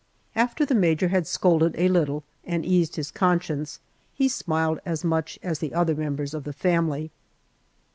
After 0.35 0.65
the 0.65 0.73
major 0.73 1.09
had 1.09 1.27
scolded 1.27 1.75
a 1.77 1.87
little 1.87 2.23
and 2.43 2.65
eased 2.65 2.95
his 2.95 3.11
conscience, 3.11 3.79
he 4.15 4.27
smiled 4.27 4.79
as 4.83 5.03
much 5.03 5.37
as 5.43 5.59
the 5.59 5.75
other 5.75 5.93
members 5.93 6.33
of 6.33 6.43
the 6.43 6.53
family. 6.53 7.11